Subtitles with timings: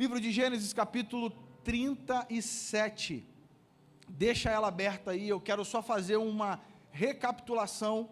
[0.00, 1.30] Livro de Gênesis, capítulo
[1.62, 3.22] 37.
[4.08, 6.58] Deixa ela aberta aí, eu quero só fazer uma
[6.90, 8.08] recapitulação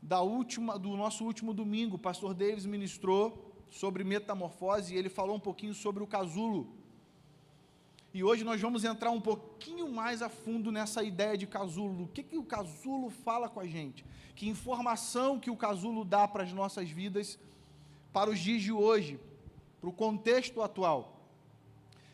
[0.00, 1.96] da última, do nosso último domingo.
[1.96, 6.72] O pastor Davis ministrou sobre metamorfose e ele falou um pouquinho sobre o casulo.
[8.14, 12.04] E hoje nós vamos entrar um pouquinho mais a fundo nessa ideia de casulo.
[12.04, 14.04] O que, que o casulo fala com a gente?
[14.36, 17.36] Que informação que o casulo dá para as nossas vidas,
[18.12, 19.18] para os dias de hoje,
[19.80, 21.26] para o contexto atual.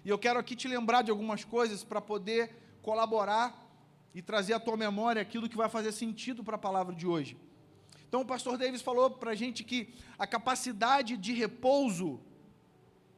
[0.04, 3.66] E eu quero aqui te lembrar de algumas coisas para poder colaborar
[4.14, 7.36] e trazer à tua memória aquilo que vai fazer sentido para a palavra de hoje.
[8.08, 12.20] Então o pastor Davis falou para a gente que a capacidade de repouso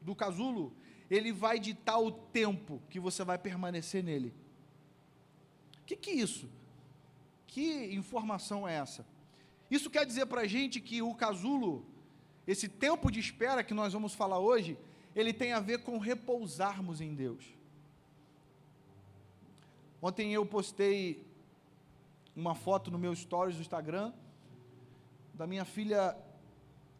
[0.00, 0.72] do casulo
[1.10, 4.34] ele vai ditar o tempo que você vai permanecer nele.
[5.83, 6.48] O que, que é isso?
[7.46, 9.06] Que informação é essa?
[9.70, 11.84] Isso quer dizer para a gente que o casulo,
[12.48, 14.78] esse tempo de espera que nós vamos falar hoje,
[15.14, 17.44] ele tem a ver com repousarmos em Deus.
[20.00, 21.27] Ontem eu postei
[22.34, 24.14] uma foto no meu stories do Instagram
[25.34, 26.16] da minha filha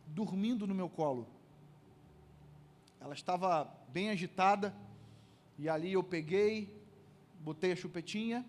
[0.09, 1.27] dormindo no meu colo.
[3.01, 4.75] Ela estava bem agitada,
[5.59, 6.79] e ali eu peguei,
[7.41, 8.45] botei a chupetinha,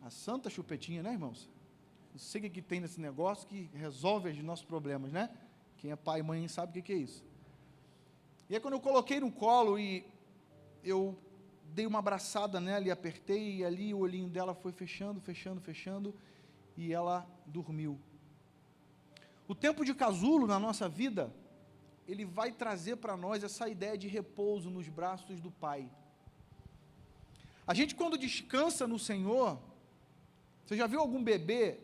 [0.00, 1.50] a santa chupetinha, né, irmãos?
[2.12, 5.28] Não sei o que, que tem nesse negócio que resolve os nossos problemas, né?
[5.78, 7.24] Quem é pai e mãe sabe o que, é isso.
[8.50, 10.04] E aí, quando eu coloquei no colo e
[10.82, 11.16] eu
[11.74, 16.14] dei uma abraçada nela e apertei, e ali o olhinho dela foi fechando, fechando, fechando,
[16.76, 17.98] e ela dormiu.
[19.46, 21.32] O tempo de casulo na nossa vida
[22.08, 25.90] ele vai trazer para nós essa ideia de repouso nos braços do Pai.
[27.66, 29.60] A gente, quando descansa no Senhor,
[30.64, 31.78] você já viu algum bebê,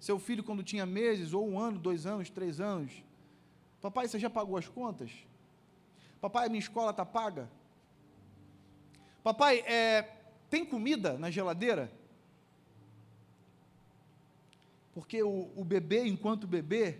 [0.00, 3.04] seu filho, quando tinha meses, ou um ano, dois anos, três anos?
[3.82, 5.10] Papai, você já pagou as contas?
[6.20, 7.50] Papai, minha escola está paga?
[9.22, 10.02] Papai, é,
[10.48, 11.92] tem comida na geladeira?
[14.94, 16.98] Porque o, o bebê, enquanto bebê,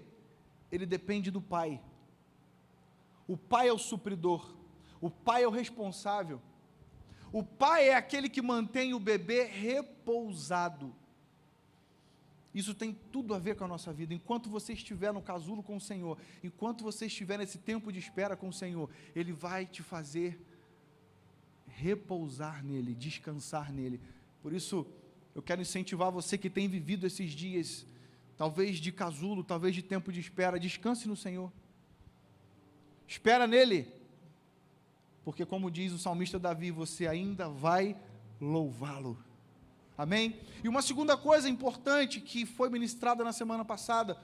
[0.70, 1.80] ele depende do pai.
[3.26, 4.54] O pai é o supridor,
[5.00, 6.40] o pai é o responsável.
[7.32, 10.94] O pai é aquele que mantém o bebê repousado.
[12.54, 14.12] Isso tem tudo a ver com a nossa vida.
[14.12, 18.36] Enquanto você estiver no casulo com o Senhor, enquanto você estiver nesse tempo de espera
[18.36, 20.40] com o Senhor, Ele vai te fazer
[21.66, 24.00] repousar nele, descansar nele.
[24.42, 24.86] Por isso,
[25.34, 27.86] eu quero incentivar você que tem vivido esses dias
[28.36, 31.52] talvez de casulo, talvez de tempo de espera, descanse no Senhor.
[33.06, 33.86] Espera nele,
[35.24, 37.96] porque, como diz o salmista Davi, você ainda vai
[38.40, 39.22] louvá-lo.
[40.02, 40.40] Amém?
[40.64, 44.16] E uma segunda coisa importante que foi ministrada na semana passada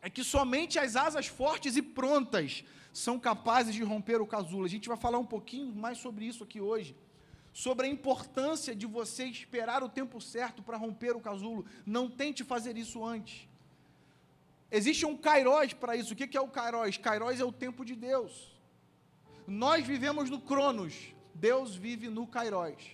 [0.00, 2.62] é que somente as asas fortes e prontas
[2.92, 4.64] são capazes de romper o casulo.
[4.64, 6.94] A gente vai falar um pouquinho mais sobre isso aqui hoje
[7.52, 11.66] sobre a importância de você esperar o tempo certo para romper o casulo.
[11.84, 13.48] Não tente fazer isso antes.
[14.70, 16.12] Existe um kairos para isso.
[16.12, 16.96] O que é o kairos?
[16.96, 18.56] Kairos é o tempo de Deus.
[19.48, 22.93] Nós vivemos no cronos, Deus vive no kairos.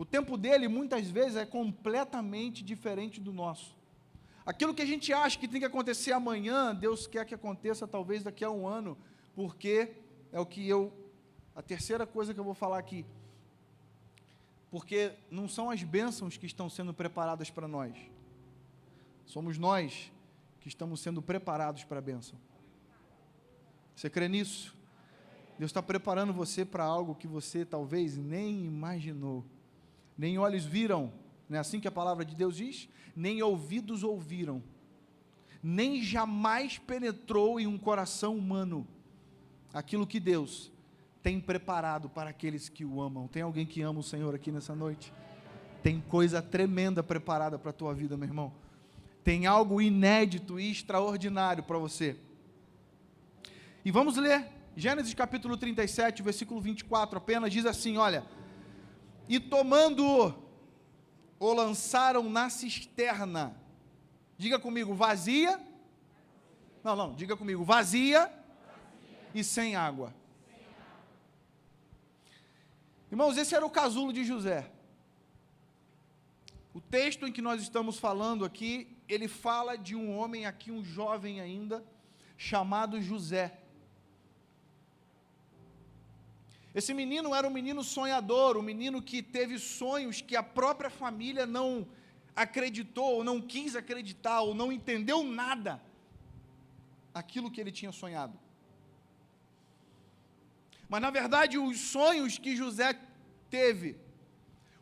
[0.00, 3.76] O tempo dele muitas vezes é completamente diferente do nosso.
[4.46, 8.22] Aquilo que a gente acha que tem que acontecer amanhã, Deus quer que aconteça talvez
[8.22, 8.96] daqui a um ano,
[9.34, 9.92] porque
[10.32, 10.90] é o que eu
[11.54, 13.04] a terceira coisa que eu vou falar aqui,
[14.70, 17.94] porque não são as bênçãos que estão sendo preparadas para nós,
[19.26, 20.10] somos nós
[20.62, 22.38] que estamos sendo preparados para a bênção.
[23.94, 24.74] Você crê nisso?
[25.58, 29.44] Deus está preparando você para algo que você talvez nem imaginou,
[30.16, 31.12] nem olhos viram,
[31.48, 32.88] não é assim que a palavra de Deus diz?
[33.14, 34.62] Nem ouvidos ouviram,
[35.62, 38.86] nem jamais penetrou em um coração humano
[39.72, 40.72] aquilo que Deus
[41.22, 43.28] tem preparado para aqueles que o amam.
[43.28, 45.12] Tem alguém que ama o Senhor aqui nessa noite?
[45.82, 48.52] Tem coisa tremenda preparada para a tua vida, meu irmão.
[49.22, 52.16] Tem algo inédito e extraordinário para você.
[53.84, 54.46] E vamos ler
[54.76, 58.24] Gênesis capítulo 37, versículo 24, apenas diz assim: Olha,
[59.30, 60.34] e tomando-o,
[61.38, 63.56] o lançaram na cisterna.
[64.36, 65.64] Diga comigo, vazia.
[66.82, 69.30] Não, não, diga comigo, vazia, vazia.
[69.32, 70.12] e sem água.
[73.08, 74.68] Irmãos, esse era o casulo de José.
[76.74, 80.82] O texto em que nós estamos falando aqui, ele fala de um homem aqui, um
[80.82, 81.84] jovem ainda,
[82.36, 83.59] chamado José.
[86.74, 91.44] Esse menino era um menino sonhador, um menino que teve sonhos que a própria família
[91.44, 91.86] não
[92.34, 95.80] acreditou, ou não quis acreditar, ou não entendeu nada.
[97.12, 98.38] aquilo que ele tinha sonhado.
[100.88, 102.98] Mas na verdade, os sonhos que José
[103.48, 103.96] teve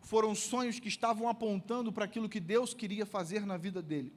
[0.02, 4.12] foram sonhos que estavam apontando para aquilo que Deus queria fazer na vida dele.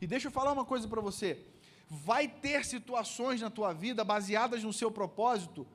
[0.00, 1.40] E deixa eu falar uma coisa para você.
[1.88, 5.66] Vai ter situações na tua vida baseadas no seu propósito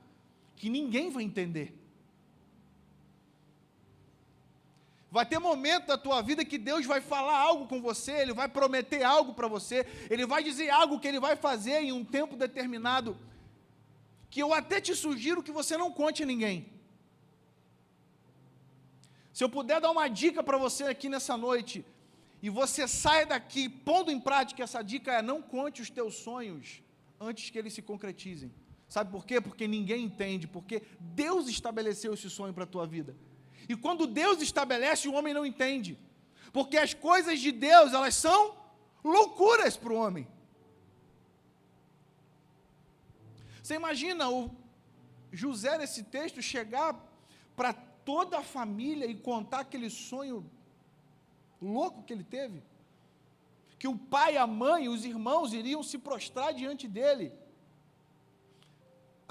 [0.62, 1.70] que ninguém vai entender.
[5.10, 8.48] Vai ter momento da tua vida que Deus vai falar algo com você, Ele vai
[8.48, 12.36] prometer algo para você, Ele vai dizer algo que Ele vai fazer em um tempo
[12.36, 13.18] determinado,
[14.30, 16.72] que eu até te sugiro que você não conte a ninguém.
[19.34, 21.84] Se eu puder dar uma dica para você aqui nessa noite,
[22.40, 26.84] e você sai daqui pondo em prática essa dica é não conte os teus sonhos
[27.20, 28.52] antes que eles se concretizem.
[28.92, 29.40] Sabe por quê?
[29.40, 33.16] Porque ninguém entende, porque Deus estabeleceu esse sonho para a tua vida.
[33.70, 35.98] E quando Deus estabelece, o homem não entende.
[36.52, 38.54] Porque as coisas de Deus, elas são
[39.02, 40.28] loucuras para o homem.
[43.64, 44.52] Você imagina o
[45.32, 46.94] José nesse texto chegar
[47.56, 50.46] para toda a família e contar aquele sonho
[51.62, 52.62] louco que ele teve?
[53.80, 57.32] Que o pai, a mãe, os irmãos iriam se prostrar diante dele.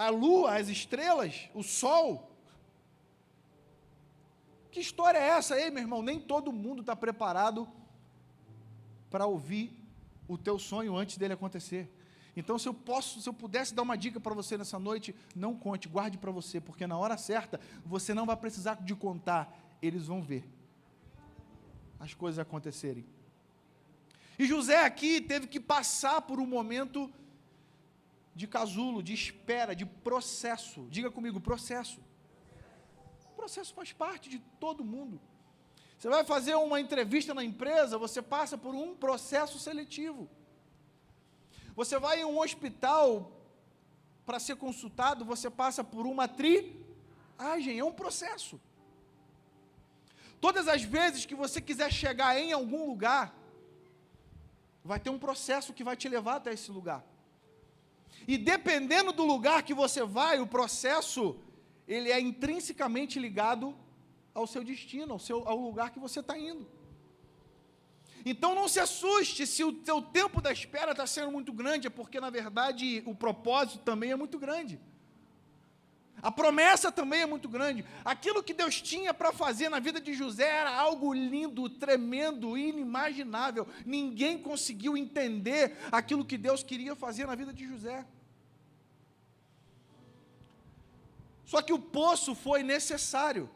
[0.01, 2.35] A lua, as estrelas, o sol,
[4.71, 6.01] que história é essa aí, meu irmão?
[6.01, 7.69] Nem todo mundo está preparado
[9.11, 9.67] para ouvir
[10.27, 11.87] o teu sonho antes dele acontecer.
[12.35, 15.55] Então, se eu posso, se eu pudesse dar uma dica para você nessa noite, não
[15.55, 20.07] conte, guarde para você, porque na hora certa você não vai precisar de contar, eles
[20.07, 20.49] vão ver
[21.99, 23.05] as coisas acontecerem.
[24.39, 27.13] E José aqui teve que passar por um momento
[28.35, 30.87] de casulo, de espera, de processo.
[30.91, 32.01] Diga comigo, processo
[33.41, 35.19] processo faz parte de todo mundo.
[35.97, 40.29] Você vai fazer uma entrevista na empresa, você passa por um processo seletivo.
[41.75, 43.33] Você vai em um hospital
[44.27, 48.61] para ser consultado, você passa por uma triagem, é um processo.
[50.41, 53.35] Todas as vezes que você quiser chegar em algum lugar,
[54.85, 57.03] vai ter um processo que vai te levar até esse lugar.
[58.27, 61.37] E dependendo do lugar que você vai, o processo
[61.87, 63.75] ele é intrinsecamente ligado
[64.33, 66.67] ao seu destino, ao, seu, ao lugar que você está indo.
[68.25, 71.91] Então não se assuste se o seu tempo da espera está sendo muito grande, é
[71.91, 74.79] porque na verdade o propósito também é muito grande.
[76.23, 77.85] A promessa também é muito grande.
[78.05, 83.67] Aquilo que Deus tinha para fazer na vida de José era algo lindo, tremendo, inimaginável.
[83.87, 88.07] Ninguém conseguiu entender aquilo que Deus queria fazer na vida de José.
[91.45, 93.49] Só que o poço foi necessário.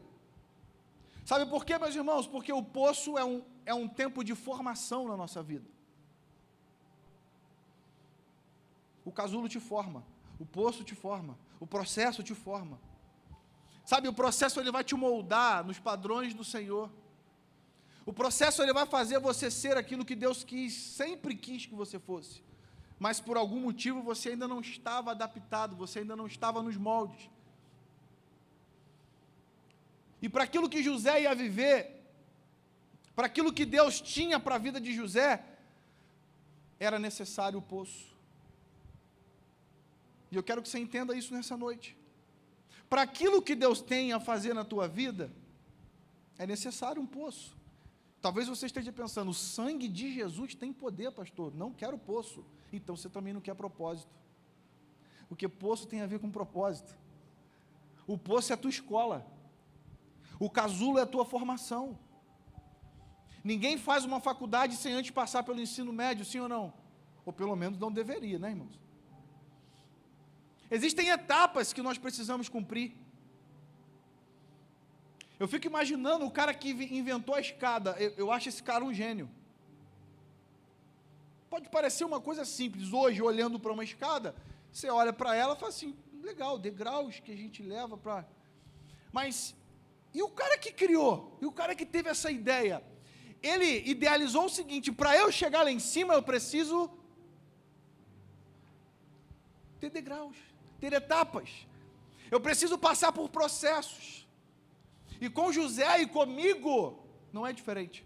[1.23, 2.27] Sabe por quê, meus irmãos?
[2.27, 5.65] Porque o poço é um, é um tempo de formação na nossa vida.
[9.05, 10.03] O casulo te forma,
[10.39, 12.79] o poço te forma, o processo te forma.
[13.85, 16.89] Sabe, o processo ele vai te moldar nos padrões do Senhor.
[18.05, 21.99] O processo ele vai fazer você ser aquilo que Deus quis, sempre quis que você
[21.99, 22.43] fosse.
[22.99, 27.29] Mas por algum motivo você ainda não estava adaptado, você ainda não estava nos moldes.
[30.21, 32.03] E para aquilo que José ia viver,
[33.15, 35.43] para aquilo que Deus tinha para a vida de José,
[36.79, 38.14] era necessário o poço.
[40.35, 41.97] E eu quero que você entenda isso nessa noite.
[42.89, 45.31] Para aquilo que Deus tem a fazer na tua vida,
[46.37, 47.55] é necessário um poço.
[48.21, 51.55] Talvez você esteja pensando, o sangue de Jesus tem poder, pastor.
[51.55, 52.43] Não quero poço.
[52.73, 54.13] Então você também não quer propósito.
[55.29, 56.93] Porque poço tem a ver com propósito.
[58.05, 59.25] O poço é a tua escola.
[60.37, 61.97] O casulo é a tua formação.
[63.41, 66.73] Ninguém faz uma faculdade sem antes passar pelo ensino médio, sim ou não?
[67.25, 68.83] Ou pelo menos não deveria, né, irmãos?
[70.69, 72.95] Existem etapas que nós precisamos cumprir.
[75.39, 77.91] Eu fico imaginando o cara que inventou a escada.
[77.99, 79.29] Eu, eu acho esse cara um gênio.
[81.49, 82.91] Pode parecer uma coisa simples.
[82.91, 84.35] Hoje, olhando para uma escada,
[84.71, 88.27] você olha para ela e fala assim: legal, degraus que a gente leva para.
[89.11, 89.55] Mas
[90.13, 92.81] e o cara que criou, e o cara que teve essa ideia,
[93.43, 96.89] ele idealizou o seguinte: para eu chegar lá em cima, eu preciso
[99.79, 100.37] ter degraus,
[100.79, 101.67] ter etapas.
[102.29, 104.27] Eu preciso passar por processos.
[105.21, 108.05] E com José e comigo, não é diferente.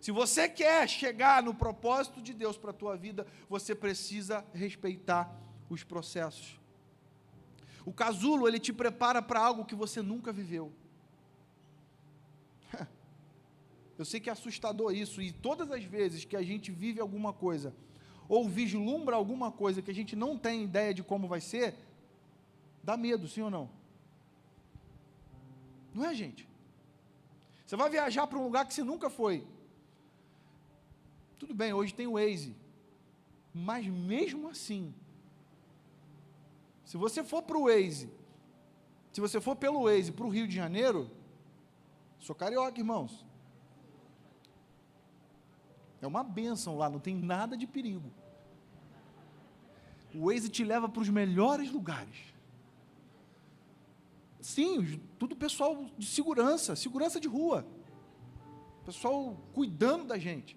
[0.00, 5.34] Se você quer chegar no propósito de Deus para a tua vida, você precisa respeitar
[5.68, 6.60] os processos.
[7.84, 10.72] O casulo, ele te prepara para algo que você nunca viveu.
[13.98, 17.32] Eu sei que é assustador isso, e todas as vezes que a gente vive alguma
[17.32, 17.74] coisa,
[18.28, 21.74] ou vislumbra alguma coisa que a gente não tem ideia de como vai ser,
[22.82, 23.70] dá medo, sim ou não?
[25.94, 26.48] Não é, gente?
[27.64, 29.46] Você vai viajar para um lugar que você nunca foi.
[31.38, 32.54] Tudo bem, hoje tem o Waze.
[33.52, 34.94] Mas mesmo assim,
[36.84, 38.10] se você for para o Waze,
[39.12, 41.10] se você for pelo Waze para o Rio de Janeiro,
[42.18, 43.24] sou carioca, irmãos.
[46.06, 48.12] É uma benção lá, não tem nada de perigo.
[50.14, 52.16] O Waze te leva para os melhores lugares.
[54.40, 57.66] Sim, tudo pessoal de segurança, segurança de rua.
[58.84, 60.56] Pessoal cuidando da gente.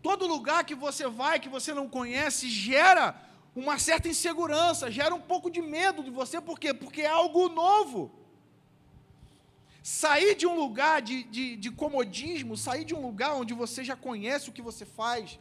[0.00, 3.20] Todo lugar que você vai, que você não conhece, gera
[3.52, 6.72] uma certa insegurança, gera um pouco de medo de você, por quê?
[6.72, 8.19] Porque é algo novo.
[9.90, 13.96] Sair de um lugar de, de, de comodismo, sair de um lugar onde você já
[13.96, 15.36] conhece o que você faz,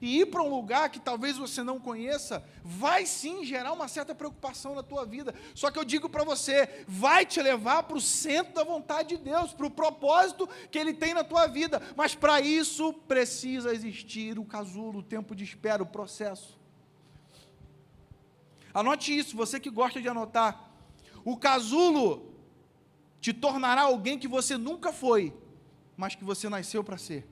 [0.00, 4.14] e ir para um lugar que talvez você não conheça, vai sim gerar uma certa
[4.14, 5.34] preocupação na tua vida.
[5.54, 9.22] Só que eu digo para você, vai te levar para o centro da vontade de
[9.22, 11.82] Deus, para o propósito que Ele tem na tua vida.
[11.94, 16.58] Mas para isso precisa existir o casulo, o tempo de espera, o processo.
[18.72, 20.70] Anote isso, você que gosta de anotar.
[21.22, 22.29] O casulo
[23.20, 25.34] te tornará alguém que você nunca foi,
[25.96, 27.28] mas que você nasceu para ser.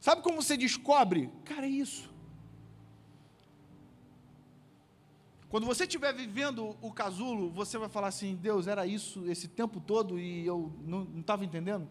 [0.00, 1.30] Sabe como você descobre?
[1.44, 2.12] Cara, é isso.
[5.48, 9.80] Quando você estiver vivendo o casulo, você vai falar assim: Deus, era isso esse tempo
[9.80, 11.88] todo e eu não estava entendendo?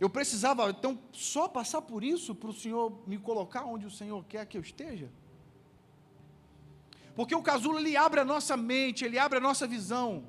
[0.00, 4.24] Eu precisava, então, só passar por isso para o Senhor me colocar onde o Senhor
[4.26, 5.10] quer que eu esteja?
[7.18, 10.26] Porque o casulo ele abre a nossa mente, ele abre a nossa visão.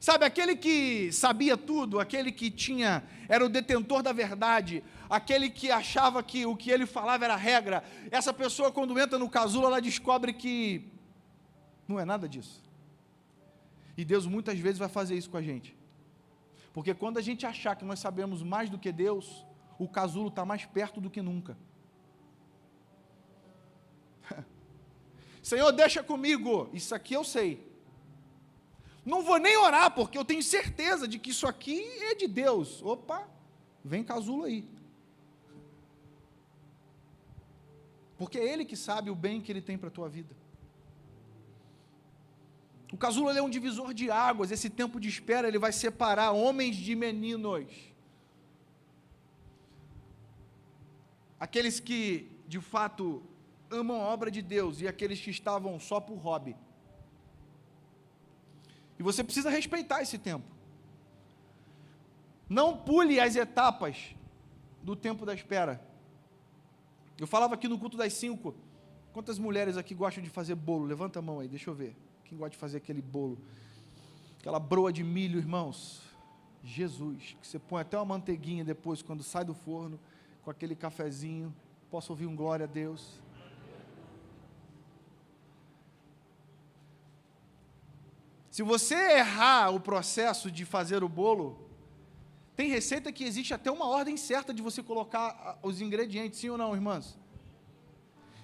[0.00, 5.70] Sabe, aquele que sabia tudo, aquele que tinha, era o detentor da verdade, aquele que
[5.70, 9.80] achava que o que ele falava era regra, essa pessoa, quando entra no casulo, ela
[9.80, 10.90] descobre que
[11.86, 12.60] não é nada disso.
[13.96, 15.76] E Deus muitas vezes vai fazer isso com a gente.
[16.72, 19.46] Porque quando a gente achar que nós sabemos mais do que Deus,
[19.78, 21.56] o casulo está mais perto do que nunca.
[25.44, 27.50] Senhor, deixa comigo, isso aqui eu sei.
[29.04, 32.82] Não vou nem orar, porque eu tenho certeza de que isso aqui é de Deus.
[32.82, 33.28] Opa,
[33.84, 34.66] vem casulo aí.
[38.16, 40.34] Porque é Ele que sabe o bem que Ele tem para a tua vida.
[42.90, 44.50] O casulo é um divisor de águas.
[44.50, 47.66] Esse tempo de espera ele vai separar homens de meninos.
[51.38, 53.22] Aqueles que de fato
[53.74, 56.56] amam a obra de Deus e aqueles que estavam só por hobby.
[58.98, 60.46] E você precisa respeitar esse tempo.
[62.48, 64.14] Não pule as etapas
[64.82, 65.80] do tempo da espera.
[67.18, 68.54] Eu falava aqui no culto das cinco.
[69.12, 70.84] Quantas mulheres aqui gostam de fazer bolo?
[70.84, 71.96] Levanta a mão aí, deixa eu ver.
[72.24, 73.38] Quem gosta de fazer aquele bolo?
[74.38, 76.02] Aquela broa de milho, irmãos.
[76.62, 80.00] Jesus, que você põe até uma manteiguinha depois, quando sai do forno,
[80.42, 81.54] com aquele cafezinho.
[81.90, 83.20] Posso ouvir um glória a Deus?
[88.54, 91.68] Se você errar o processo de fazer o bolo,
[92.54, 96.56] tem receita que existe até uma ordem certa de você colocar os ingredientes, sim ou
[96.56, 97.18] não, irmãs?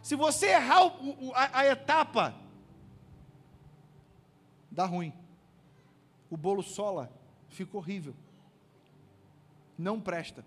[0.03, 2.35] Se você errar o, a, a etapa,
[4.69, 5.13] dá ruim.
[6.29, 7.09] O bolo sola,
[7.49, 8.17] fica horrível.
[9.79, 10.45] Não presta.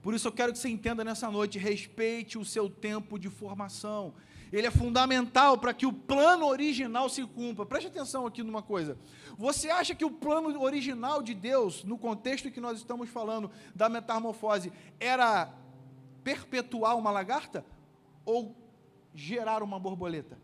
[0.00, 4.14] Por isso eu quero que você entenda nessa noite, respeite o seu tempo de formação
[4.52, 7.66] ele é fundamental para que o plano original se cumpra.
[7.66, 8.96] Preste atenção aqui numa coisa.
[9.36, 13.88] Você acha que o plano original de Deus, no contexto que nós estamos falando da
[13.88, 15.52] metamorfose, era
[16.22, 17.64] perpetuar uma lagarta
[18.24, 18.54] ou
[19.14, 20.38] gerar uma borboleta?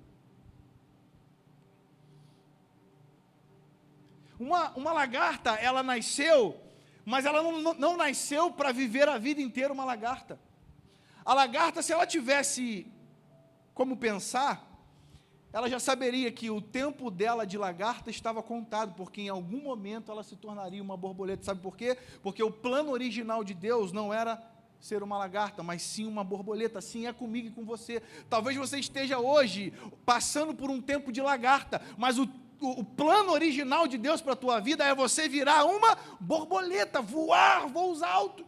[4.38, 6.60] Uma, uma lagarta, ela nasceu,
[7.04, 10.40] mas ela não, não, não nasceu para viver a vida inteira uma lagarta.
[11.24, 12.90] A lagarta, se ela tivesse
[13.74, 14.72] como pensar,
[15.52, 20.10] ela já saberia que o tempo dela de lagarta estava contado, porque em algum momento
[20.10, 21.44] ela se tornaria uma borboleta.
[21.44, 21.96] Sabe por quê?
[22.22, 24.42] Porque o plano original de Deus não era
[24.80, 26.78] ser uma lagarta, mas sim uma borboleta.
[26.78, 28.02] Assim é comigo e com você.
[28.30, 29.74] Talvez você esteja hoje
[30.06, 32.24] passando por um tempo de lagarta, mas o,
[32.58, 37.02] o, o plano original de Deus para a tua vida é você virar uma borboleta,
[37.02, 38.46] voar voos altos,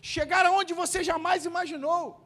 [0.00, 2.23] chegar aonde você jamais imaginou.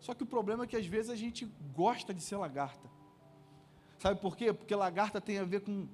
[0.00, 2.88] Só que o problema é que às vezes a gente gosta de ser lagarta.
[3.98, 4.52] Sabe por quê?
[4.52, 5.86] Porque lagarta tem a ver com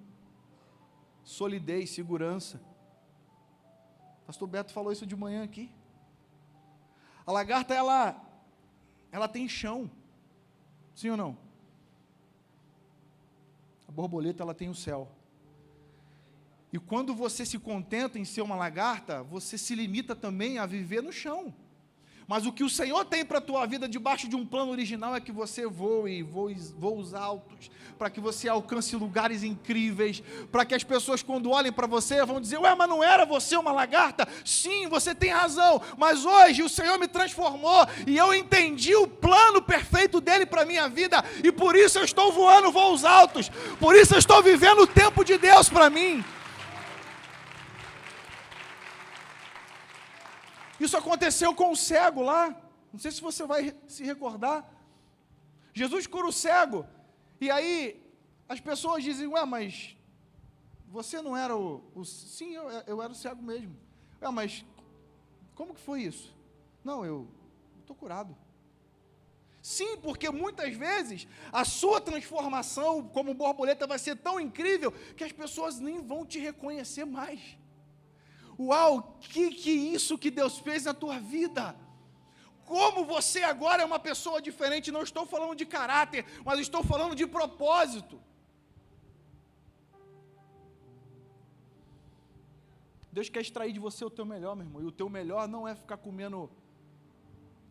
[1.25, 2.61] solidez, segurança.
[4.25, 5.71] Pastor Beto falou isso de manhã aqui.
[7.27, 8.25] A lagarta, ela,
[9.11, 9.91] ela tem chão.
[10.95, 11.37] Sim ou não?
[13.89, 15.11] A borboleta, ela tem o céu.
[16.73, 21.03] E quando você se contenta em ser uma lagarta, você se limita também a viver
[21.03, 21.53] no chão.
[22.29, 25.15] Mas o que o Senhor tem para a tua vida debaixo de um plano original
[25.15, 30.75] é que você voe voos, voos altos, para que você alcance lugares incríveis, para que
[30.75, 34.27] as pessoas quando olhem para você vão dizer: "Ué, mas não era você uma lagarta?"
[34.45, 39.63] Sim, você tem razão, mas hoje o Senhor me transformou e eu entendi o plano
[39.63, 43.49] perfeito dele para minha vida e por isso eu estou voando voos altos.
[43.79, 46.25] Por isso eu estou vivendo o tempo de Deus para mim.
[50.79, 52.55] Isso aconteceu com o cego lá.
[52.93, 54.69] Não sei se você vai se recordar.
[55.73, 56.87] Jesus cura o cego.
[57.41, 58.03] E aí
[58.49, 59.97] as pessoas dizem: Ué, mas
[60.89, 61.83] você não era o.
[61.95, 62.05] o...
[62.05, 63.77] Sim, eu, eu era o cego mesmo.
[64.23, 64.65] Ué, mas
[65.55, 66.35] como que foi isso?
[66.85, 67.29] Não, eu
[67.81, 68.37] estou curado.
[69.61, 75.33] Sim, porque muitas vezes a sua transformação como borboleta vai ser tão incrível que as
[75.33, 77.41] pessoas nem vão te reconhecer mais.
[78.59, 81.77] Uau, que que isso que Deus fez na tua vida?
[82.65, 87.15] Como você agora é uma pessoa diferente, não estou falando de caráter, mas estou falando
[87.15, 88.21] de propósito.
[93.13, 95.67] Deus quer extrair de você o teu melhor, meu irmão, e o teu melhor não
[95.67, 96.51] é ficar comendo,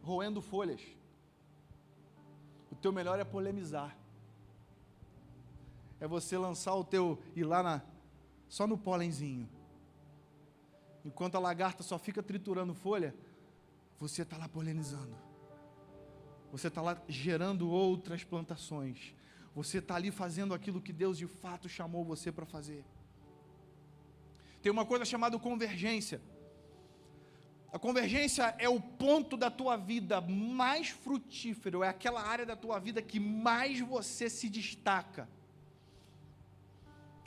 [0.02, 0.82] roendo folhas.
[2.72, 3.96] O teu melhor é polemizar.
[6.00, 7.82] É você lançar o teu, ir lá na,
[8.48, 9.48] só no pólenzinho.
[11.06, 13.16] Enquanto a lagarta só fica triturando folha,
[14.00, 15.16] você está lá polinizando.
[16.52, 19.14] Você está lá gerando outras plantações.
[19.54, 22.84] Você está ali fazendo aquilo que Deus de fato chamou você para fazer.
[24.64, 26.20] Tem uma coisa chamada convergência.
[27.72, 32.80] A convergência é o ponto da tua vida mais frutífero, é aquela área da tua
[32.80, 35.30] vida que mais você se destaca.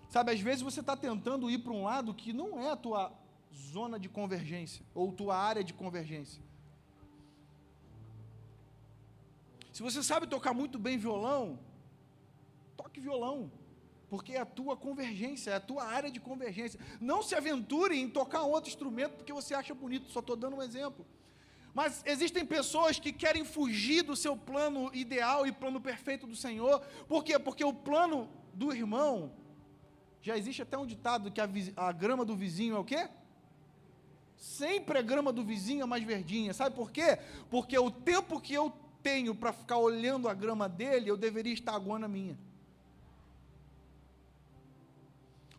[0.09, 3.13] Sabe, às vezes você está tentando ir para um lado que não é a tua
[3.55, 6.43] zona de convergência ou tua área de convergência.
[9.73, 11.59] Se você sabe tocar muito bem violão,
[12.77, 13.51] toque violão,
[14.09, 16.81] porque é a tua convergência, é a tua área de convergência.
[17.01, 20.63] Não se aventure em tocar outro instrumento porque você acha bonito, só estou dando um
[20.63, 21.07] exemplo.
[21.75, 26.81] Mas existem pessoas que querem fugir do seu plano ideal e plano perfeito do Senhor.
[27.07, 27.39] Por quê?
[27.39, 29.33] Porque o plano do irmão,
[30.21, 33.09] já existe até um ditado que a, a grama do vizinho é o quê?
[34.39, 36.55] Sempre a grama do vizinho é mais verdinha.
[36.55, 37.19] Sabe por quê?
[37.51, 38.73] Porque o tempo que eu
[39.03, 42.39] tenho para ficar olhando a grama dele, eu deveria estar aguando a minha.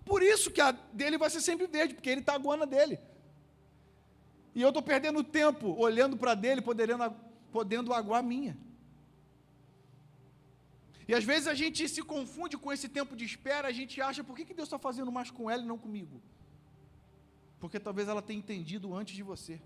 [0.05, 2.97] Por isso que a dele vai ser sempre verde, porque ele está aguando a dele.
[4.55, 7.13] E eu estou perdendo tempo olhando para dele, podendo,
[7.51, 8.57] podendo aguar a minha.
[11.07, 14.23] E às vezes a gente se confunde com esse tempo de espera, a gente acha,
[14.23, 16.21] por que, que Deus está fazendo mais com ela e não comigo?
[17.59, 19.61] Porque talvez ela tenha entendido antes de você.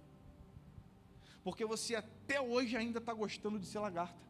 [1.43, 4.21] Porque você até hoje ainda está gostando de ser lagarta.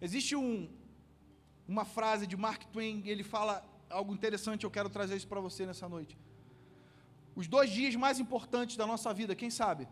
[0.00, 0.68] Existe um,
[1.68, 5.66] uma frase de Mark Twain, ele fala algo interessante, eu quero trazer isso para você
[5.66, 6.16] nessa noite.
[7.34, 9.86] Os dois dias mais importantes da nossa vida, quem sabe?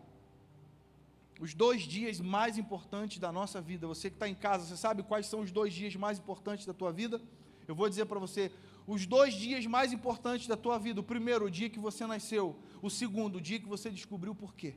[1.39, 3.87] Os dois dias mais importantes da nossa vida.
[3.87, 6.73] Você que está em casa, você sabe quais são os dois dias mais importantes da
[6.73, 7.21] tua vida?
[7.67, 8.51] Eu vou dizer para você:
[8.93, 10.99] os dois dias mais importantes da tua vida.
[10.99, 12.59] O primeiro, o dia que você nasceu.
[12.81, 14.75] O segundo, o dia que você descobriu por quê.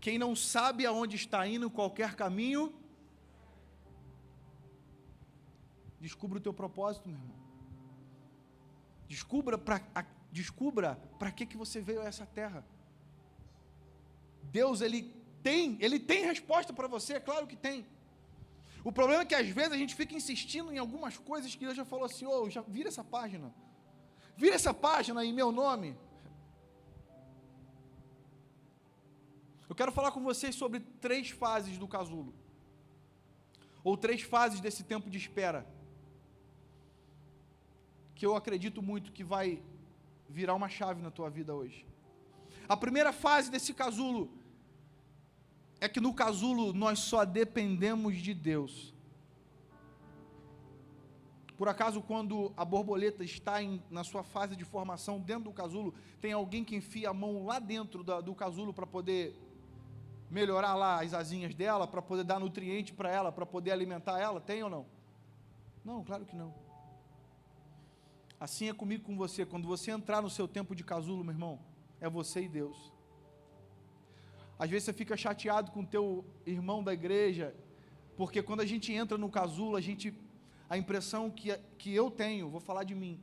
[0.00, 2.72] Quem não sabe aonde está indo qualquer caminho,
[6.00, 7.36] descubra o teu propósito, meu irmão.
[9.08, 9.80] Descubra para
[10.30, 12.64] descubra para que que você veio a essa terra.
[14.44, 17.84] Deus ele tem, ele tem resposta para você, é claro que tem.
[18.82, 21.76] O problema é que às vezes a gente fica insistindo em algumas coisas que Deus
[21.76, 23.54] já falou assim: oh, já vira essa página.
[24.36, 25.96] Vira essa página em meu nome.
[29.68, 32.34] Eu quero falar com vocês sobre três fases do casulo.
[33.84, 35.66] Ou três fases desse tempo de espera.
[38.14, 39.62] Que eu acredito muito que vai
[40.28, 41.86] virar uma chave na tua vida hoje.
[42.68, 44.30] A primeira fase desse casulo
[45.80, 48.94] é que no casulo nós só dependemos de Deus.
[51.56, 55.94] Por acaso, quando a borboleta está em, na sua fase de formação dentro do casulo,
[56.20, 59.38] tem alguém que enfia a mão lá dentro da, do casulo para poder
[60.30, 64.40] melhorar lá as asinhas dela, para poder dar nutriente para ela, para poder alimentar ela?
[64.40, 64.86] Tem ou não?
[65.84, 66.54] Não, claro que não.
[68.38, 69.44] Assim é comigo com você.
[69.44, 71.60] Quando você entrar no seu tempo de casulo, meu irmão,
[72.00, 72.90] é você e Deus.
[74.60, 77.54] Às vezes você fica chateado com o teu irmão da igreja,
[78.14, 80.14] porque quando a gente entra no casulo, a gente
[80.68, 83.18] a impressão que, que eu tenho, vou falar de mim.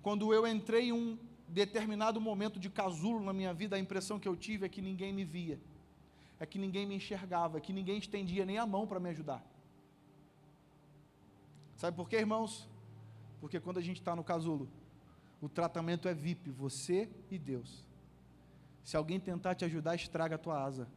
[0.00, 4.26] Quando eu entrei em um determinado momento de casulo na minha vida, a impressão que
[4.26, 5.60] eu tive é que ninguém me via,
[6.38, 9.44] é que ninguém me enxergava, é que ninguém estendia nem a mão para me ajudar.
[11.76, 12.66] Sabe por quê, irmãos?
[13.38, 14.66] Porque quando a gente está no casulo,
[15.42, 17.89] o tratamento é VIP, você e Deus.
[18.90, 20.88] Se alguém tentar te ajudar, estraga a tua asa.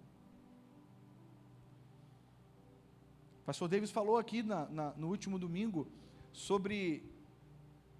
[3.40, 5.88] O pastor Davis falou aqui na, na, no último domingo
[6.32, 7.08] sobre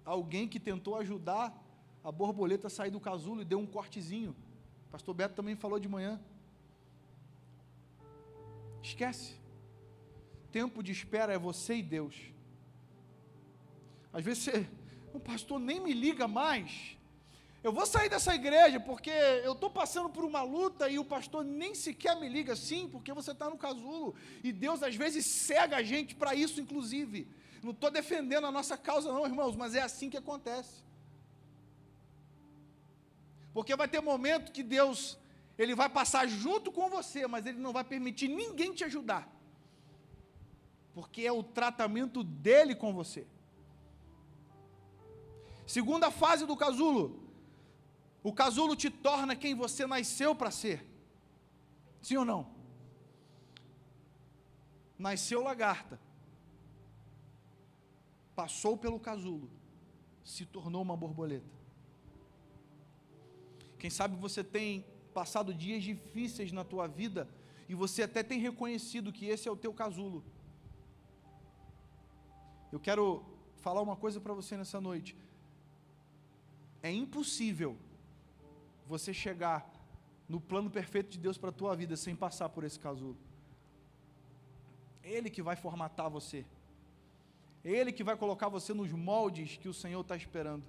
[0.04, 1.56] alguém que tentou ajudar
[2.02, 4.34] a borboleta a sair do casulo e deu um cortezinho.
[4.88, 6.20] O pastor Beto também falou de manhã.
[8.82, 9.36] Esquece.
[10.50, 12.32] Tempo de espera é você e Deus.
[14.12, 14.68] Às vezes você,
[15.12, 16.98] o pastor nem me liga mais.
[17.64, 21.42] Eu vou sair dessa igreja porque eu estou passando por uma luta e o pastor
[21.42, 24.14] nem sequer me liga assim, porque você está no casulo.
[24.42, 27.26] E Deus às vezes cega a gente para isso, inclusive.
[27.62, 30.84] Não estou defendendo a nossa causa, não, irmãos, mas é assim que acontece.
[33.54, 35.18] Porque vai ter momento que Deus,
[35.56, 39.26] Ele vai passar junto com você, mas Ele não vai permitir ninguém te ajudar.
[40.92, 43.26] Porque é o tratamento dele com você.
[45.66, 47.23] Segunda fase do casulo.
[48.24, 50.84] O casulo te torna quem você nasceu para ser.
[52.02, 52.50] Sim ou não?
[54.98, 56.00] Nasceu lagarta.
[58.34, 59.48] Passou pelo casulo.
[60.24, 61.54] Se tornou uma borboleta.
[63.78, 67.28] Quem sabe você tem passado dias difíceis na tua vida
[67.68, 70.24] e você até tem reconhecido que esse é o teu casulo.
[72.72, 73.22] Eu quero
[73.58, 75.14] falar uma coisa para você nessa noite
[76.84, 77.78] é impossível
[78.86, 79.70] você chegar
[80.28, 83.16] no plano perfeito de Deus para a tua vida sem passar por esse casulo.
[85.02, 86.44] Ele que vai formatar você.
[87.64, 90.64] Ele que vai colocar você nos moldes que o Senhor está esperando.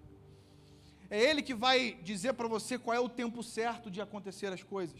[1.09, 4.63] É Ele que vai dizer para você qual é o tempo certo de acontecer as
[4.63, 4.99] coisas.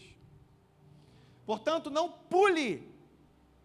[1.44, 2.88] Portanto, não pule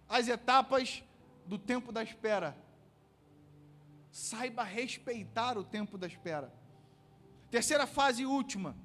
[0.07, 1.03] as etapas
[1.45, 2.57] do tempo da espera.
[4.11, 6.53] Saiba respeitar o tempo da espera.
[7.49, 8.75] Terceira fase e última.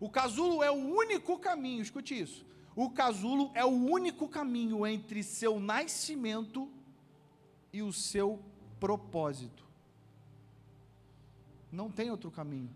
[0.00, 2.44] O casulo é o único caminho, escute isso.
[2.76, 6.68] O casulo é o único caminho entre seu nascimento
[7.72, 8.42] e o seu
[8.80, 9.64] propósito.
[11.70, 12.74] Não tem outro caminho.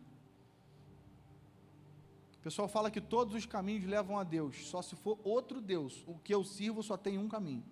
[2.38, 6.04] O pessoal fala que todos os caminhos levam a Deus, só se for outro Deus.
[6.06, 7.64] O que eu sirvo só tem um caminho.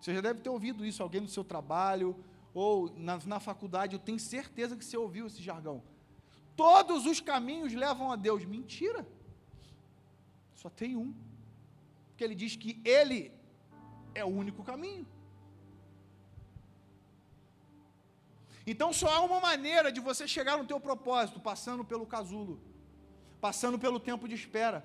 [0.00, 2.16] Você já deve ter ouvido isso, alguém no seu trabalho,
[2.52, 5.82] ou na, na faculdade, eu tenho certeza que você ouviu esse jargão.
[6.62, 8.44] Todos os caminhos levam a Deus.
[8.56, 9.02] Mentira.
[10.62, 11.10] Só tem um.
[12.08, 13.20] Porque ele diz que ele
[14.12, 15.06] é o único caminho.
[18.66, 22.60] Então só há uma maneira de você chegar no teu propósito, passando pelo casulo,
[23.40, 24.80] passando pelo tempo de espera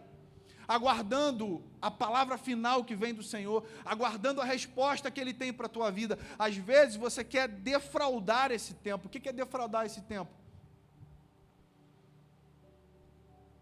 [0.66, 5.66] aguardando a palavra final que vem do Senhor, aguardando a resposta que Ele tem para
[5.66, 6.18] a tua vida.
[6.40, 9.08] Às vezes você quer defraudar esse tempo.
[9.08, 10.32] O que é defraudar esse tempo?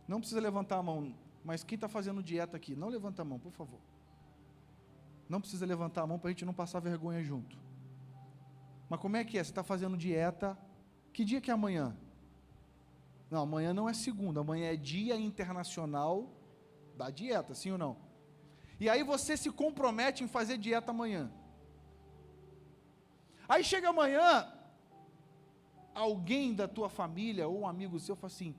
[0.07, 3.39] Não precisa levantar a mão, mas quem está fazendo dieta aqui, não levanta a mão,
[3.39, 3.79] por favor.
[5.29, 7.57] Não precisa levantar a mão para a gente não passar vergonha junto.
[8.89, 9.43] Mas como é que é?
[9.43, 10.57] Você está fazendo dieta?
[11.13, 11.95] Que dia que é amanhã?
[13.29, 16.29] Não, amanhã não é segunda, amanhã é Dia Internacional
[16.97, 17.95] da dieta, sim ou não?
[18.77, 21.31] E aí você se compromete em fazer dieta amanhã.
[23.47, 24.51] Aí chega amanhã,
[25.93, 28.55] alguém da tua família ou um amigo seu fala assim: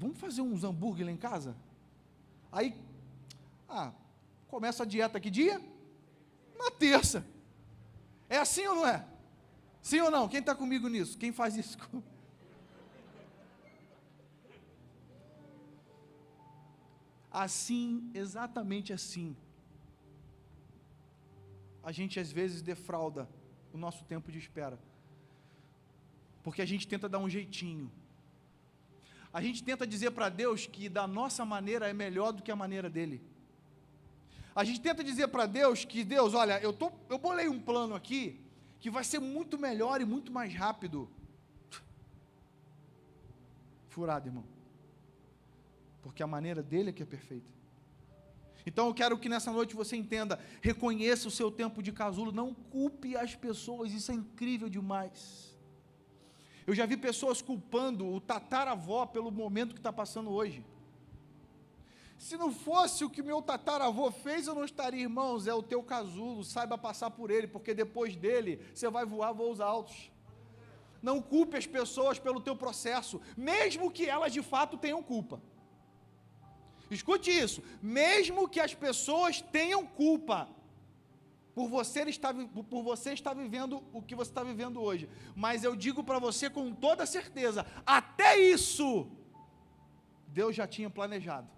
[0.00, 1.54] vamos fazer uns hambúrguer lá em casa?
[2.50, 2.74] Aí,
[3.68, 3.92] ah,
[4.48, 5.60] começa a dieta que dia?
[6.58, 7.24] Na terça.
[8.28, 9.06] É assim ou não é?
[9.82, 10.26] Sim ou não?
[10.26, 11.18] Quem está comigo nisso?
[11.18, 11.76] Quem faz isso?
[17.32, 19.36] Assim, exatamente assim,
[21.80, 23.28] a gente às vezes defrauda
[23.72, 24.76] o nosso tempo de espera.
[26.42, 27.88] Porque a gente tenta dar um jeitinho.
[29.32, 32.56] A gente tenta dizer para Deus que da nossa maneira é melhor do que a
[32.56, 33.22] maneira dele.
[34.54, 37.94] A gente tenta dizer para Deus que Deus, olha, eu tô, eu bolei um plano
[37.94, 38.40] aqui
[38.80, 41.08] que vai ser muito melhor e muito mais rápido.
[43.88, 44.44] Furado, irmão
[46.02, 47.50] porque a maneira dele é que é perfeita.
[48.66, 52.52] Então eu quero que nessa noite você entenda, reconheça o seu tempo de casulo, não
[52.52, 55.49] culpe as pessoas, isso é incrível demais.
[56.66, 60.64] Eu já vi pessoas culpando o tataravó pelo momento que está passando hoje.
[62.18, 65.46] Se não fosse o que meu tataravô fez, eu não estaria, irmãos.
[65.46, 69.58] É o teu casulo, saiba passar por ele, porque depois dele você vai voar voos
[69.58, 70.10] altos.
[71.02, 75.40] Não culpe as pessoas pelo teu processo, mesmo que elas de fato tenham culpa.
[76.90, 80.46] Escute isso, mesmo que as pessoas tenham culpa
[81.54, 85.74] por você estar, por você estar vivendo o que você está vivendo hoje, mas eu
[85.74, 89.10] digo para você com toda certeza, até isso
[90.28, 91.48] Deus já tinha planejado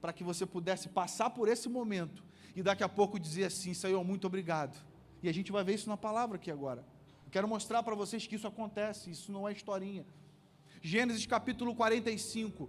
[0.00, 2.22] para que você pudesse passar por esse momento
[2.54, 4.76] e daqui a pouco dizer assim: Senhor, muito obrigado.
[5.22, 6.84] E a gente vai ver isso na palavra aqui agora.
[7.30, 10.06] Quero mostrar para vocês que isso acontece, isso não é historinha.
[10.80, 12.68] Gênesis capítulo 45.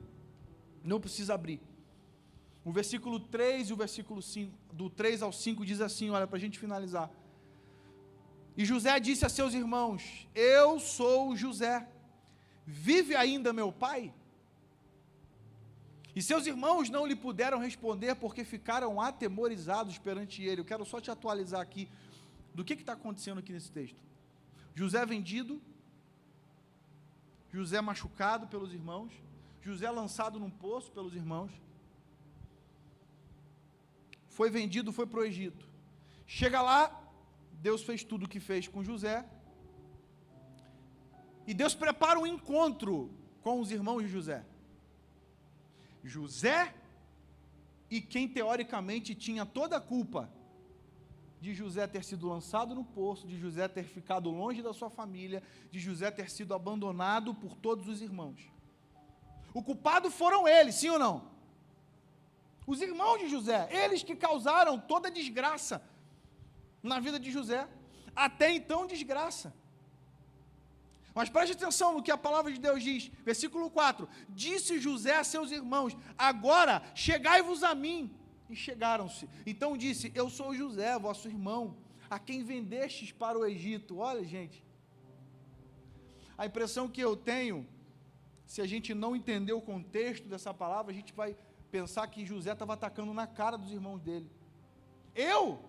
[0.84, 1.62] Não precisa abrir.
[2.64, 6.38] O versículo 3 e o versículo 5, do 3 ao 5 diz assim: olha, para
[6.38, 7.10] a gente finalizar.
[8.58, 11.88] E José disse a seus irmãos: Eu sou José.
[12.66, 14.14] Vive ainda meu pai?
[16.16, 20.62] E seus irmãos não lhe puderam responder porque ficaram atemorizados perante ele.
[20.62, 21.88] Eu quero só te atualizar aqui
[22.54, 24.02] do que está acontecendo aqui nesse texto.
[24.76, 25.62] José vendido,
[27.52, 29.14] José machucado pelos irmãos,
[29.62, 31.52] José lançado num poço pelos irmãos,
[34.40, 35.66] foi vendido, foi para o Egito.
[36.26, 36.82] Chega lá,
[37.62, 39.26] Deus fez tudo o que fez com José,
[41.46, 44.46] e Deus prepara um encontro com os irmãos de José.
[46.02, 46.74] José
[47.92, 50.32] e quem teoricamente tinha toda a culpa
[51.42, 55.44] de José ter sido lançado no poço, de José ter ficado longe da sua família,
[55.70, 58.40] de José ter sido abandonado por todos os irmãos.
[59.54, 61.39] O culpado foram eles, sim ou não?
[62.72, 65.76] Os irmãos de José, eles que causaram toda a desgraça
[66.84, 67.68] na vida de José.
[68.16, 69.52] Até então, desgraça.
[71.16, 75.24] Mas preste atenção no que a palavra de Deus diz, versículo 4: Disse José a
[75.24, 78.16] seus irmãos: Agora chegai-vos a mim.
[78.48, 79.28] E chegaram-se.
[79.48, 81.76] Então disse: Eu sou José, vosso irmão,
[82.08, 83.98] a quem vendestes para o Egito.
[83.98, 84.64] Olha, gente.
[86.38, 87.68] A impressão que eu tenho,
[88.46, 91.36] se a gente não entender o contexto dessa palavra, a gente vai
[91.70, 94.30] pensar que José estava atacando na cara dos irmãos dele.
[95.16, 95.60] Eu?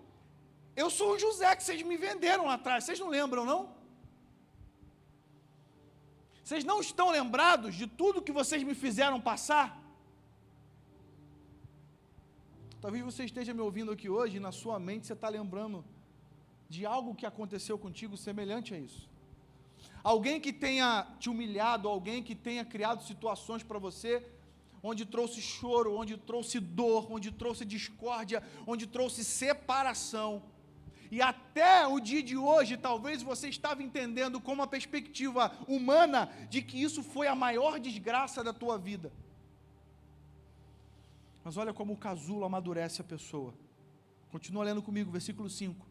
[0.75, 2.83] Eu sou o José que vocês me venderam lá atrás.
[2.83, 3.61] Vocês não lembram, não?
[6.43, 9.67] Vocês não estão lembrados de tudo que vocês me fizeram passar?
[12.81, 15.85] Talvez você esteja me ouvindo aqui hoje e na sua mente você está lembrando
[16.67, 19.09] de algo que aconteceu contigo semelhante a isso.
[20.03, 24.13] Alguém que tenha te humilhado, alguém que tenha criado situações para você,
[24.83, 30.43] onde trouxe choro, onde trouxe dor, onde trouxe discórdia, onde trouxe separação.
[31.11, 36.61] E até o dia de hoje, talvez você estava entendendo com uma perspectiva humana de
[36.61, 39.11] que isso foi a maior desgraça da tua vida.
[41.43, 43.53] Mas olha como o casulo amadurece a pessoa.
[44.31, 45.85] Continua lendo comigo, versículo 5.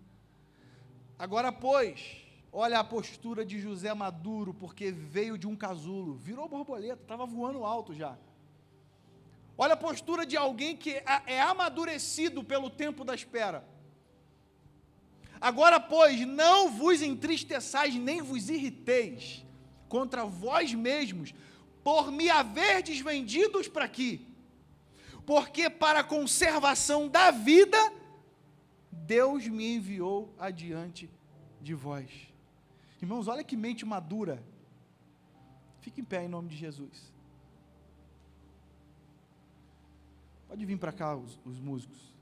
[1.19, 7.03] Agora, pois, olha a postura de José maduro, porque veio de um casulo, virou borboleta,
[7.03, 8.17] estava voando alto já.
[9.63, 13.63] Olha a postura de alguém que é, é amadurecido pelo tempo da espera.
[15.39, 19.45] Agora, pois, não vos entristeçais nem vos irriteis
[19.87, 21.35] contra vós mesmos,
[21.85, 24.27] por me haverdes vendidos para aqui.
[25.27, 27.77] Porque para a conservação da vida,
[28.91, 31.11] Deus me enviou adiante
[31.61, 32.11] de vós.
[33.03, 34.43] Irmãos, olha que mente madura.
[35.81, 37.13] Fique em pé em nome de Jesus.
[40.51, 42.13] Pode vir para cá os, os músicos.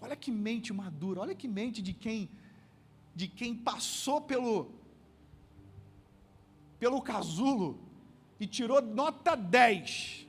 [0.00, 2.30] Olha que mente madura, olha que mente de quem
[3.12, 4.70] de quem passou pelo
[6.78, 7.80] pelo casulo
[8.38, 10.28] e tirou nota 10.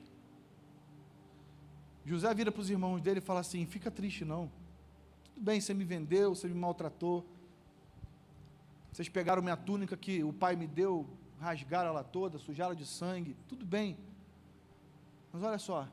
[2.04, 4.50] José vira para os irmãos dele e fala assim: "Fica triste não.
[5.22, 7.24] Tudo bem, você me vendeu, você me maltratou.
[8.92, 13.36] Vocês pegaram minha túnica que o pai me deu, rasgaram ela toda, sujaram de sangue.
[13.46, 13.96] Tudo bem.
[15.32, 15.86] Mas olha só,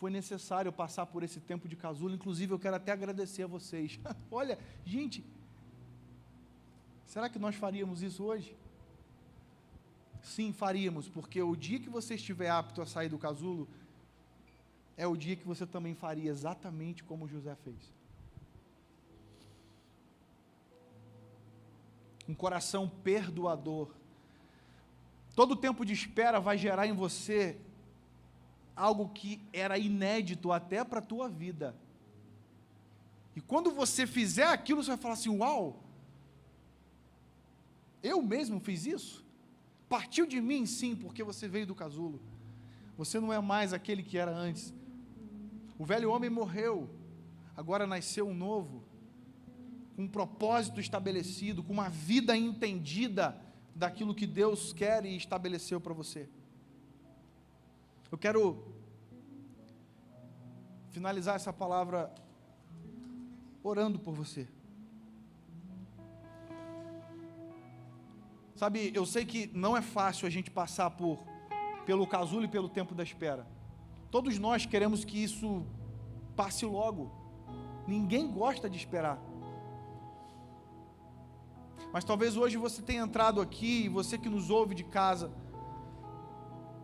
[0.00, 2.14] foi necessário passar por esse tempo de casulo.
[2.14, 4.00] Inclusive, eu quero até agradecer a vocês.
[4.32, 5.22] Olha, gente,
[7.04, 8.56] será que nós faríamos isso hoje?
[10.22, 13.68] Sim, faríamos, porque o dia que você estiver apto a sair do casulo,
[14.96, 17.92] é o dia que você também faria exatamente como José fez.
[22.26, 23.90] Um coração perdoador.
[25.36, 27.58] Todo tempo de espera vai gerar em você
[28.80, 31.76] algo que era inédito até para a tua vida.
[33.36, 35.82] E quando você fizer aquilo, você vai falar assim: Uau,
[38.02, 39.24] eu mesmo fiz isso?
[39.88, 42.20] Partiu de mim, sim, porque você veio do casulo.
[42.96, 44.72] Você não é mais aquele que era antes.
[45.78, 46.88] O velho homem morreu,
[47.56, 48.82] agora nasceu um novo,
[49.94, 53.38] com um propósito estabelecido, com uma vida entendida
[53.74, 56.28] daquilo que Deus quer e estabeleceu para você.
[58.10, 58.69] Eu quero
[60.90, 62.12] finalizar essa palavra
[63.62, 64.48] orando por você.
[68.54, 71.18] Sabe, eu sei que não é fácil a gente passar por
[71.86, 73.46] pelo casulo e pelo tempo da espera.
[74.10, 75.64] Todos nós queremos que isso
[76.36, 77.10] passe logo.
[77.86, 79.18] Ninguém gosta de esperar.
[81.92, 85.32] Mas talvez hoje você tenha entrado aqui, você que nos ouve de casa,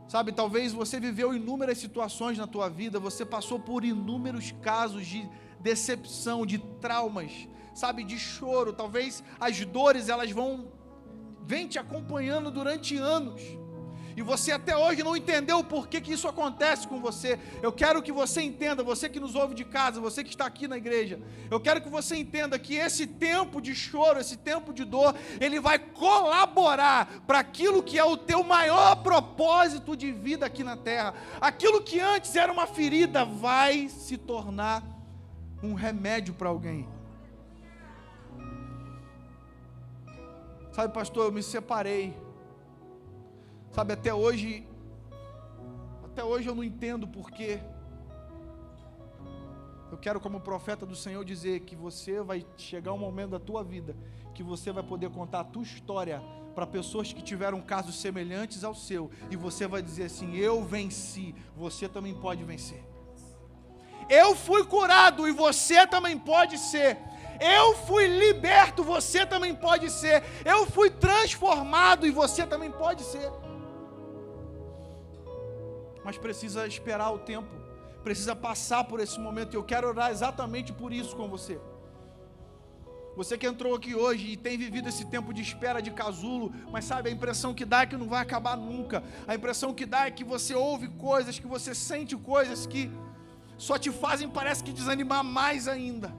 [0.08, 5.28] sabe, talvez você viveu inúmeras situações na tua vida, você passou por inúmeros casos de
[5.60, 10.72] decepção, de traumas, sabe, de choro, talvez as dores elas vão
[11.42, 13.40] vem te acompanhando durante anos
[14.16, 17.38] e você até hoje não entendeu o porquê que isso acontece com você.
[17.62, 20.66] Eu quero que você entenda, você que nos ouve de casa, você que está aqui
[20.66, 24.86] na igreja, eu quero que você entenda que esse tempo de choro, esse tempo de
[24.86, 30.64] dor, ele vai colaborar para aquilo que é o teu maior propósito de vida aqui
[30.64, 31.12] na terra.
[31.38, 34.82] Aquilo que antes era uma ferida vai se tornar
[35.62, 36.88] um remédio para alguém.
[40.72, 42.25] Sabe, pastor, eu me separei
[43.76, 44.66] Sabe, até hoje,
[46.02, 47.60] até hoje eu não entendo porquê.
[49.92, 53.62] Eu quero, como profeta do Senhor, dizer que você vai chegar um momento da tua
[53.62, 53.94] vida
[54.34, 56.22] que você vai poder contar a tua história
[56.54, 61.34] para pessoas que tiveram casos semelhantes ao seu, e você vai dizer assim: Eu venci,
[61.54, 62.82] você também pode vencer.
[64.08, 66.96] Eu fui curado e você também pode ser.
[67.38, 70.24] Eu fui liberto, você também pode ser.
[70.46, 73.30] Eu fui transformado e você também pode ser
[76.06, 77.52] mas precisa esperar o tempo,
[78.04, 79.54] precisa passar por esse momento.
[79.54, 81.58] E eu quero orar exatamente por isso com você.
[83.16, 86.84] Você que entrou aqui hoje e tem vivido esse tempo de espera de casulo, mas
[86.84, 89.02] sabe, a impressão que dá é que não vai acabar nunca.
[89.26, 92.88] A impressão que dá é que você ouve coisas, que você sente coisas que
[93.58, 96.14] só te fazem, parece que desanimar mais ainda.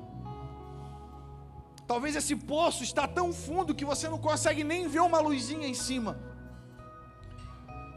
[1.88, 5.74] Talvez esse poço está tão fundo que você não consegue nem ver uma luzinha em
[5.74, 6.27] cima.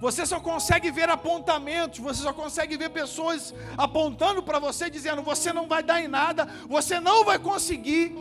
[0.00, 5.52] Você só consegue ver apontamentos, você só consegue ver pessoas apontando para você, dizendo: você
[5.52, 8.16] não vai dar em nada, você não vai conseguir.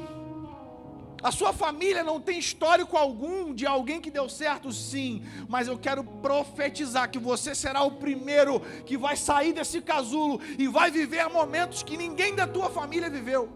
[1.22, 5.78] A sua família não tem histórico algum de alguém que deu certo, sim, mas eu
[5.78, 11.28] quero profetizar que você será o primeiro que vai sair desse casulo e vai viver
[11.30, 13.50] momentos que ninguém da tua família viveu.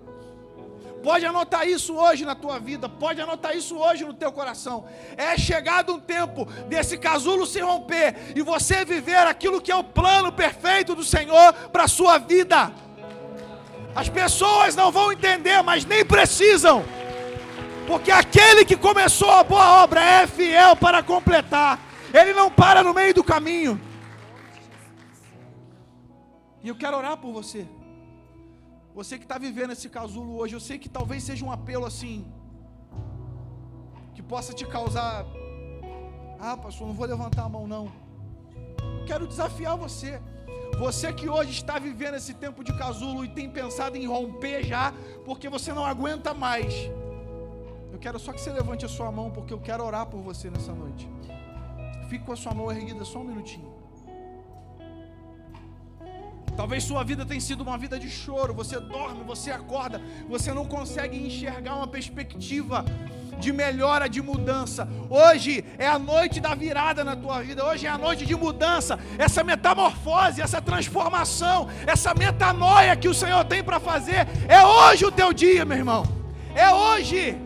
[1.03, 4.85] Pode anotar isso hoje na tua vida, pode anotar isso hoje no teu coração.
[5.17, 9.83] É chegado um tempo desse casulo se romper e você viver aquilo que é o
[9.83, 12.71] plano perfeito do Senhor para a sua vida.
[13.93, 16.85] As pessoas não vão entender, mas nem precisam.
[17.85, 21.79] Porque aquele que começou a boa obra é fiel para completar.
[22.13, 23.79] Ele não para no meio do caminho.
[26.63, 27.67] E eu quero orar por você.
[28.93, 32.31] Você que está vivendo esse casulo hoje, eu sei que talvez seja um apelo assim,
[34.13, 35.25] que possa te causar.
[36.39, 37.91] Ah, pastor, não vou levantar a mão, não.
[39.07, 40.21] Quero desafiar você.
[40.77, 44.93] Você que hoje está vivendo esse tempo de casulo e tem pensado em romper já,
[45.25, 46.73] porque você não aguenta mais.
[47.91, 50.51] Eu quero só que você levante a sua mão, porque eu quero orar por você
[50.51, 51.09] nessa noite.
[52.09, 53.72] Fique com a sua mão erguida só um minutinho.
[56.63, 58.53] Talvez sua vida tenha sido uma vida de choro.
[58.53, 62.85] Você dorme, você acorda, você não consegue enxergar uma perspectiva
[63.37, 64.87] de melhora, de mudança.
[65.09, 67.65] Hoje é a noite da virada na tua vida.
[67.65, 68.97] Hoje é a noite de mudança.
[69.17, 74.25] Essa metamorfose, essa transformação, essa metanoia que o Senhor tem para fazer.
[74.47, 76.05] É hoje o teu dia, meu irmão.
[76.55, 77.37] É hoje.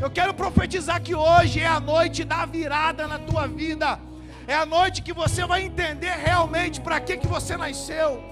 [0.00, 3.98] Eu quero profetizar que hoje é a noite da virada na tua vida.
[4.46, 8.22] É a noite que você vai entender realmente para que, que você nasceu.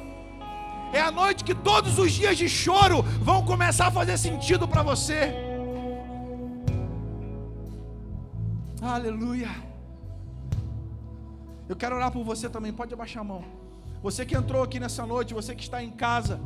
[0.92, 4.82] É a noite que todos os dias de choro vão começar a fazer sentido para
[4.82, 5.20] você.
[8.80, 9.50] Aleluia.
[11.68, 13.42] Eu quero orar por você também, pode abaixar a mão.
[14.02, 16.38] Você que entrou aqui nessa noite, você que está em casa,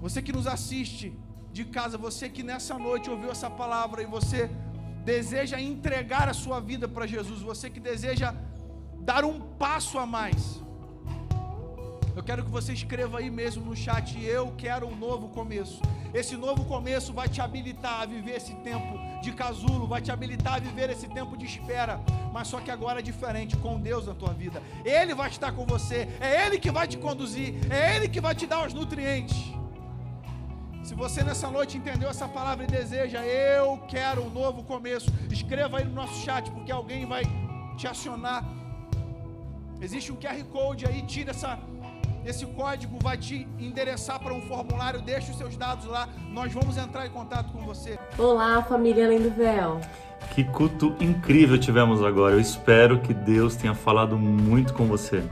[0.00, 1.18] você que nos assiste
[1.52, 4.50] de casa, você que nessa noite ouviu essa palavra e você
[5.04, 8.34] deseja entregar a sua vida para Jesus, você que deseja
[9.00, 10.60] dar um passo a mais,
[12.16, 15.80] Eu quero que você escreva aí mesmo no chat: Eu quero um novo começo.
[16.12, 20.54] Esse novo começo vai te habilitar a viver esse tempo de casulo, vai te habilitar
[20.54, 22.00] a viver esse tempo de espera.
[22.32, 24.60] Mas só que agora é diferente, com Deus na tua vida.
[24.84, 28.34] Ele vai estar com você, é Ele que vai te conduzir, é Ele que vai
[28.34, 29.59] te dar os nutrientes.
[30.90, 35.78] Se você nessa noite entendeu essa palavra e deseja, eu quero um novo começo, escreva
[35.78, 37.22] aí no nosso chat, porque alguém vai
[37.76, 38.44] te acionar.
[39.80, 41.60] Existe um QR Code aí, tira essa,
[42.26, 46.76] esse código, vai te endereçar para um formulário, deixa os seus dados lá, nós vamos
[46.76, 47.96] entrar em contato com você.
[48.18, 49.80] Olá, família Além do Véu.
[50.34, 52.34] Que culto incrível tivemos agora.
[52.34, 55.22] Eu espero que Deus tenha falado muito com você.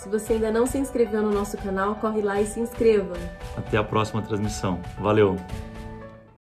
[0.00, 3.12] Se você ainda não se inscreveu no nosso canal, corre lá e se inscreva.
[3.54, 4.80] Até a próxima transmissão.
[4.98, 5.36] Valeu!